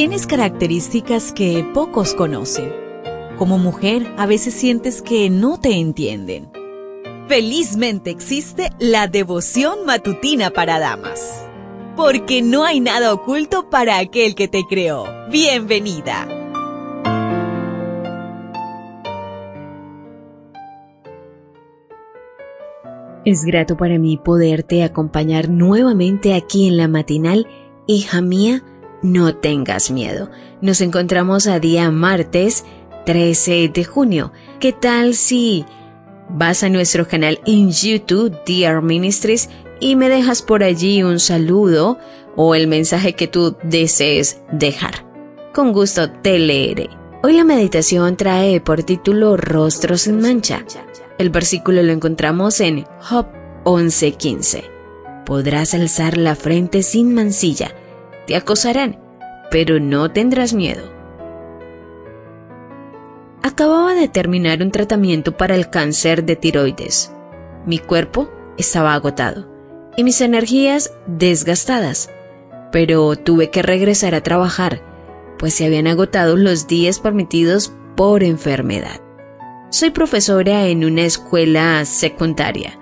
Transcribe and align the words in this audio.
Tienes 0.00 0.26
características 0.26 1.30
que 1.30 1.62
pocos 1.74 2.14
conocen. 2.14 2.72
Como 3.36 3.58
mujer, 3.58 4.06
a 4.16 4.24
veces 4.24 4.54
sientes 4.54 5.02
que 5.02 5.28
no 5.28 5.60
te 5.60 5.78
entienden. 5.78 6.50
Felizmente 7.28 8.08
existe 8.08 8.70
la 8.78 9.08
devoción 9.08 9.84
matutina 9.84 10.48
para 10.52 10.78
damas. 10.78 11.46
Porque 11.98 12.40
no 12.40 12.64
hay 12.64 12.80
nada 12.80 13.12
oculto 13.12 13.68
para 13.68 13.98
aquel 13.98 14.34
que 14.34 14.48
te 14.48 14.62
creó. 14.66 15.04
Bienvenida. 15.30 16.26
Es 23.26 23.44
grato 23.44 23.76
para 23.76 23.98
mí 23.98 24.16
poderte 24.16 24.82
acompañar 24.82 25.50
nuevamente 25.50 26.32
aquí 26.32 26.68
en 26.68 26.78
la 26.78 26.88
matinal, 26.88 27.46
hija 27.86 28.22
mía 28.22 28.64
no 29.02 29.34
tengas 29.34 29.90
miedo. 29.90 30.30
Nos 30.60 30.80
encontramos 30.80 31.46
a 31.46 31.60
día 31.60 31.90
martes 31.90 32.64
13 33.06 33.70
de 33.72 33.84
junio. 33.84 34.32
¿Qué 34.58 34.72
tal 34.72 35.14
si 35.14 35.64
vas 36.28 36.62
a 36.62 36.68
nuestro 36.68 37.08
canal 37.08 37.40
en 37.46 37.70
YouTube, 37.70 38.36
Dear 38.46 38.82
Ministries, 38.82 39.48
y 39.80 39.96
me 39.96 40.08
dejas 40.08 40.42
por 40.42 40.62
allí 40.62 41.02
un 41.02 41.18
saludo 41.18 41.98
o 42.36 42.54
el 42.54 42.66
mensaje 42.66 43.14
que 43.14 43.26
tú 43.26 43.56
desees 43.62 44.42
dejar? 44.52 45.06
Con 45.54 45.72
gusto 45.72 46.10
te 46.10 46.38
leeré. 46.38 46.90
Hoy 47.22 47.34
la 47.34 47.44
meditación 47.44 48.16
trae 48.16 48.60
por 48.60 48.82
título 48.82 49.36
Rostro 49.36 49.96
sin 49.96 50.20
mancha. 50.20 50.64
El 51.18 51.30
versículo 51.30 51.82
lo 51.82 51.92
encontramos 51.92 52.60
en 52.60 52.86
Job 53.00 53.26
11:15. 53.64 54.64
Podrás 55.26 55.74
alzar 55.74 56.16
la 56.16 56.34
frente 56.34 56.82
sin 56.82 57.14
mancilla 57.14 57.74
te 58.30 58.36
acosarán, 58.36 58.96
pero 59.50 59.80
no 59.80 60.12
tendrás 60.12 60.54
miedo. 60.54 60.84
Acababa 63.42 63.92
de 63.94 64.06
terminar 64.06 64.62
un 64.62 64.70
tratamiento 64.70 65.36
para 65.36 65.56
el 65.56 65.68
cáncer 65.68 66.24
de 66.24 66.36
tiroides. 66.36 67.12
Mi 67.66 67.80
cuerpo 67.80 68.30
estaba 68.56 68.94
agotado 68.94 69.48
y 69.96 70.04
mis 70.04 70.20
energías 70.20 70.94
desgastadas, 71.08 72.08
pero 72.70 73.16
tuve 73.16 73.50
que 73.50 73.62
regresar 73.62 74.14
a 74.14 74.22
trabajar, 74.22 74.80
pues 75.36 75.54
se 75.54 75.66
habían 75.66 75.88
agotado 75.88 76.36
los 76.36 76.68
días 76.68 77.00
permitidos 77.00 77.72
por 77.96 78.22
enfermedad. 78.22 79.00
Soy 79.70 79.90
profesora 79.90 80.68
en 80.68 80.84
una 80.84 81.02
escuela 81.02 81.84
secundaria. 81.84 82.78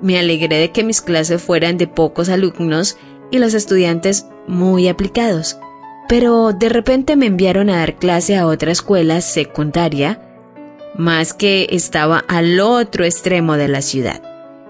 Me 0.00 0.18
alegré 0.18 0.56
de 0.56 0.72
que 0.72 0.84
mis 0.84 1.02
clases 1.02 1.42
fueran 1.42 1.76
de 1.76 1.86
pocos 1.86 2.30
alumnos 2.30 2.96
y 3.30 3.40
los 3.40 3.52
estudiantes 3.52 4.26
muy 4.46 4.88
aplicados, 4.88 5.58
pero 6.08 6.52
de 6.52 6.68
repente 6.68 7.16
me 7.16 7.26
enviaron 7.26 7.70
a 7.70 7.78
dar 7.78 7.96
clase 7.96 8.36
a 8.36 8.46
otra 8.46 8.72
escuela 8.72 9.20
secundaria, 9.20 10.20
más 10.96 11.34
que 11.34 11.66
estaba 11.70 12.24
al 12.28 12.60
otro 12.60 13.04
extremo 13.04 13.56
de 13.56 13.68
la 13.68 13.82
ciudad. 13.82 14.22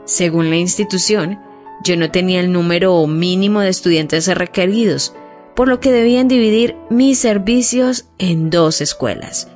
Según 0.05 0.51
la 0.51 0.57
institución, 0.57 1.39
yo 1.85 1.97
no 1.97 2.11
tenía 2.11 2.41
el 2.41 2.53
número 2.53 3.07
mínimo 3.07 3.61
de 3.61 3.69
estudiantes 3.69 4.27
requeridos, 4.29 5.15
por 5.55 5.69
lo 5.69 5.81
que 5.81 5.93
debían 5.93 6.29
dividir 6.29 6.77
mis 6.91 7.19
servicios 7.19 8.07
en 8.19 8.51
dos 8.51 8.81
escuelas. 8.81 9.49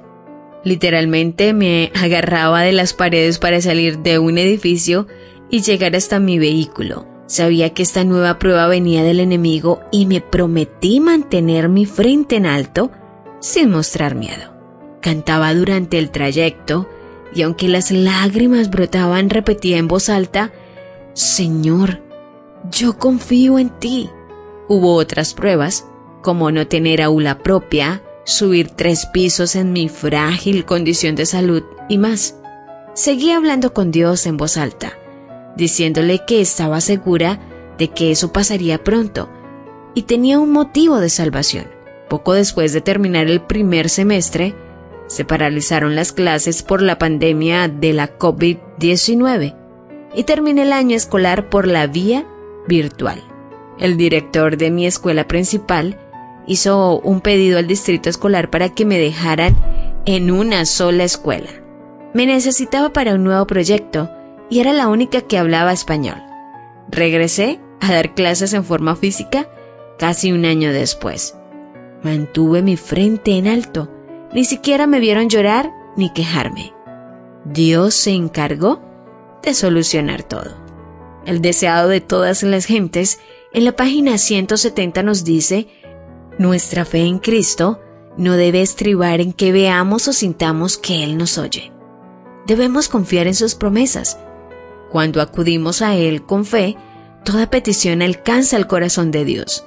Literalmente 0.65 1.53
me 1.53 1.91
agarraba 1.95 2.63
de 2.63 2.73
las 2.73 2.93
paredes 2.93 3.39
para 3.39 3.61
salir 3.61 3.99
de 3.99 4.19
un 4.19 4.39
edificio 4.39 5.07
y 5.51 5.63
llegar 5.63 5.97
hasta 5.97 6.21
mi 6.21 6.39
vehículo. 6.39 7.07
Sabía 7.31 7.71
que 7.71 7.85
esta 7.85 8.03
nueva 8.03 8.41
prueba 8.41 8.67
venía 8.67 9.05
del 9.05 9.21
enemigo 9.21 9.83
y 9.93 10.07
me 10.07 10.21
prometí 10.21 10.99
mantener 10.99 11.69
mi 11.69 11.87
frente 11.87 12.35
en 12.35 12.45
alto 12.45 12.91
sin 13.39 13.71
mostrar 13.71 14.17
miedo. 14.17 14.53
Cantaba 15.01 15.55
durante 15.55 16.01
el 16.01 16.11
trayecto 16.11 16.89
y 17.33 17.43
aunque 17.43 17.69
las 17.69 17.93
lágrimas 17.93 18.69
brotaban 18.69 19.31
repetía 19.31 19.79
en 19.79 19.87
voz 19.87 20.09
alta, 20.09 20.51
Señor, 21.13 22.03
yo 22.69 22.99
confío 22.99 23.61
en 23.61 23.71
ti. 23.79 24.11
Hubo 24.67 24.95
otras 24.95 25.33
pruebas, 25.33 25.87
como 26.23 26.51
no 26.51 26.67
tener 26.67 27.01
aula 27.01 27.45
propia, 27.45 28.03
subir 28.25 28.71
tres 28.71 29.07
pisos 29.07 29.55
en 29.55 29.73
mi 29.73 29.89
frágil 29.89 30.65
condición 30.65 31.15
de 31.15 31.27
salud 31.27 31.63
y 31.89 31.97
más. 31.97 32.35
Seguí 32.93 33.31
hablando 33.31 33.73
con 33.73 33.93
Dios 33.93 34.27
en 34.27 34.37
voz 34.37 34.57
alta 34.57 35.00
diciéndole 35.57 36.25
que 36.27 36.41
estaba 36.41 36.81
segura 36.81 37.41
de 37.79 37.89
que 37.89 38.11
eso 38.11 38.33
pasaría 38.33 38.83
pronto 38.83 39.29
y 39.95 40.03
tenía 40.03 40.39
un 40.39 40.51
motivo 40.51 41.01
de 41.01 41.09
salvación. 41.09 41.67
Poco 42.09 42.35
después 42.35 42.73
de 42.73 42.81
terminar 42.81 43.27
el 43.27 43.41
primer 43.41 43.89
semestre, 43.89 44.55
se 45.07 45.25
paralizaron 45.25 45.97
las 45.97 46.13
clases 46.13 46.63
por 46.63 46.83
la 46.83 46.99
pandemia 46.99 47.69
de 47.69 47.93
la 47.93 48.19
COVID-19 48.19 49.57
y 50.15 50.25
terminé 50.25 50.63
el 50.63 50.73
año 50.73 50.97
escolar 50.97 51.49
por 51.49 51.67
la 51.67 51.87
vía 51.87 52.27
virtual. 52.69 53.23
El 53.79 53.97
director 53.97 54.57
de 54.57 54.71
mi 54.71 54.87
escuela 54.87 55.27
principal 55.27 55.99
hizo 56.47 57.01
un 57.01 57.21
pedido 57.21 57.59
al 57.59 57.67
distrito 57.67 58.09
escolar 58.09 58.51
para 58.51 58.69
que 58.69 58.85
me 58.85 58.99
dejaran 58.99 59.57
en 60.05 60.31
una 60.31 60.65
sola 60.65 61.05
escuela. 61.05 61.51
Me 62.13 62.27
necesitaba 62.27 62.93
para 62.93 63.15
un 63.15 63.25
nuevo 63.25 63.47
proyecto 63.47 64.11
y 64.51 64.59
era 64.61 64.73
la 64.73 64.89
única 64.89 65.23
que 65.23 65.39
hablaba 65.39 65.73
español. 65.73 66.21
Regresé 66.89 67.61
a 67.81 67.93
dar 67.93 68.15
clases 68.15 68.53
en 68.53 68.65
forma 68.65 68.97
física 68.97 69.49
casi 69.99 70.33
un 70.33 70.45
año 70.45 70.73
después. 70.73 71.37
Mantuve 72.03 72.63
mi 72.63 72.77
frente 72.77 73.39
en 73.39 73.47
alto. 73.47 73.89
Ni 74.33 74.45
siquiera 74.45 74.87
me 74.87 75.01
vieron 75.01 75.29
llorar 75.29 75.71
ni 75.97 76.13
quejarme. 76.13 76.73
Dios 77.45 77.95
se 77.95 78.11
encargó 78.11 78.83
de 79.43 79.55
solucionar 79.55 80.23
todo. 80.23 80.57
El 81.25 81.41
deseado 81.43 81.89
de 81.89 82.01
todas 82.01 82.43
las 82.43 82.65
gentes, 82.65 83.21
en 83.53 83.65
la 83.65 83.73
página 83.73 84.19
170 84.19 85.03
nos 85.03 85.25
dice, 85.25 85.69
nuestra 86.39 86.85
fe 86.85 87.01
en 87.01 87.19
Cristo 87.19 87.81
no 88.17 88.37
debe 88.37 88.63
estribar 88.63 89.21
en 89.21 89.33
que 89.33 89.53
veamos 89.53 90.09
o 90.09 90.13
sintamos 90.13 90.79
que 90.79 91.05
Él 91.05 91.19
nos 91.19 91.39
oye. 91.39 91.73
Debemos 92.47 92.89
confiar 92.89 93.27
en 93.27 93.35
sus 93.35 93.55
promesas 93.55 94.19
cuando 94.91 95.23
acudimos 95.23 95.83
a 95.83 95.97
Él 95.97 96.23
con 96.23 96.45
fe, 96.45 96.77
toda 97.25 97.51
petición 97.51 98.03
alcanza 98.03 98.57
el 98.57 98.67
corazón 98.67 99.11
de 99.11 99.25
Dios. 99.25 99.65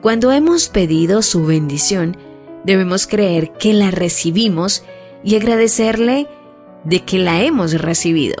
Cuando 0.00 0.32
hemos 0.32 0.68
pedido 0.68 1.22
su 1.22 1.44
bendición, 1.44 2.16
debemos 2.64 3.06
creer 3.06 3.52
que 3.52 3.72
la 3.72 3.90
recibimos 3.90 4.84
y 5.24 5.36
agradecerle 5.36 6.28
de 6.84 7.00
que 7.04 7.18
la 7.18 7.42
hemos 7.42 7.80
recibido. 7.80 8.36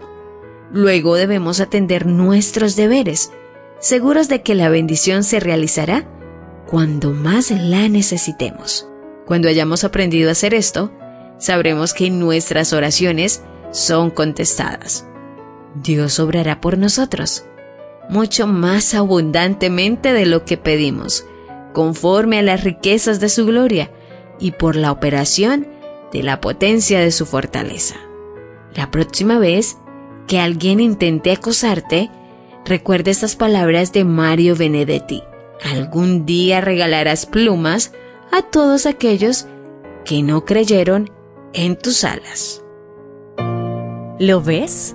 Luego 0.72 1.16
debemos 1.16 1.60
atender 1.60 2.06
nuestros 2.06 2.76
deberes, 2.76 3.32
seguros 3.78 4.28
de 4.28 4.42
que 4.42 4.54
la 4.54 4.68
bendición 4.68 5.24
se 5.24 5.40
realizará 5.40 6.08
cuando 6.66 7.12
más 7.12 7.50
la 7.50 7.88
necesitemos. 7.88 8.86
Cuando 9.26 9.48
hayamos 9.48 9.84
aprendido 9.84 10.28
a 10.28 10.32
hacer 10.32 10.54
esto, 10.54 10.92
sabremos 11.38 11.94
que 11.94 12.10
nuestras 12.10 12.72
oraciones 12.72 13.42
son 13.72 14.10
contestadas. 14.10 15.09
Dios 15.74 16.18
obrará 16.18 16.60
por 16.60 16.78
nosotros, 16.78 17.44
mucho 18.08 18.46
más 18.46 18.94
abundantemente 18.94 20.12
de 20.12 20.26
lo 20.26 20.44
que 20.44 20.56
pedimos, 20.56 21.26
conforme 21.72 22.38
a 22.38 22.42
las 22.42 22.64
riquezas 22.64 23.20
de 23.20 23.28
su 23.28 23.46
gloria 23.46 23.90
y 24.38 24.52
por 24.52 24.76
la 24.76 24.90
operación 24.90 25.68
de 26.12 26.22
la 26.22 26.40
potencia 26.40 27.00
de 27.00 27.12
su 27.12 27.26
fortaleza. 27.26 27.96
La 28.74 28.90
próxima 28.90 29.38
vez 29.38 29.76
que 30.26 30.40
alguien 30.40 30.80
intente 30.80 31.32
acosarte, 31.32 32.10
recuerda 32.64 33.10
estas 33.10 33.36
palabras 33.36 33.92
de 33.92 34.04
Mario 34.04 34.56
Benedetti. 34.56 35.22
Algún 35.62 36.24
día 36.24 36.60
regalarás 36.60 37.26
plumas 37.26 37.92
a 38.32 38.42
todos 38.42 38.86
aquellos 38.86 39.46
que 40.04 40.22
no 40.22 40.44
creyeron 40.44 41.10
en 41.52 41.76
tus 41.76 42.04
alas. 42.04 42.64
¿Lo 44.18 44.40
ves? 44.40 44.94